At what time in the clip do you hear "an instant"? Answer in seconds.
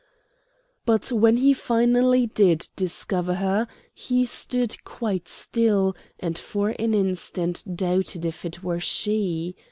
6.79-7.63